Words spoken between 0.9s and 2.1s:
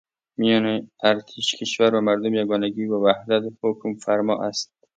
ارتش کشور و